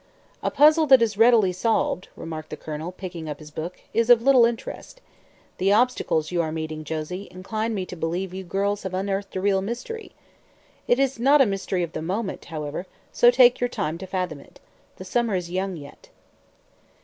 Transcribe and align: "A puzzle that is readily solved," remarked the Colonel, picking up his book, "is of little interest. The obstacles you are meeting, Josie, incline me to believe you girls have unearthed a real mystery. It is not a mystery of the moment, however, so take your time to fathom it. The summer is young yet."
"A 0.41 0.49
puzzle 0.49 0.87
that 0.87 1.01
is 1.03 1.15
readily 1.15 1.51
solved," 1.53 2.07
remarked 2.15 2.49
the 2.49 2.57
Colonel, 2.57 2.91
picking 2.91 3.29
up 3.29 3.37
his 3.37 3.51
book, 3.51 3.79
"is 3.93 4.09
of 4.09 4.19
little 4.23 4.45
interest. 4.47 4.99
The 5.59 5.71
obstacles 5.71 6.31
you 6.31 6.41
are 6.41 6.51
meeting, 6.51 6.83
Josie, 6.83 7.27
incline 7.29 7.75
me 7.75 7.85
to 7.85 7.95
believe 7.95 8.33
you 8.33 8.43
girls 8.43 8.81
have 8.81 8.95
unearthed 8.95 9.35
a 9.35 9.41
real 9.41 9.61
mystery. 9.61 10.13
It 10.87 10.97
is 10.97 11.19
not 11.19 11.39
a 11.39 11.45
mystery 11.45 11.83
of 11.83 11.93
the 11.93 12.01
moment, 12.01 12.45
however, 12.45 12.87
so 13.13 13.29
take 13.29 13.59
your 13.59 13.69
time 13.69 13.99
to 13.99 14.07
fathom 14.07 14.39
it. 14.39 14.59
The 14.95 15.05
summer 15.05 15.35
is 15.35 15.51
young 15.51 15.77
yet." 15.77 16.09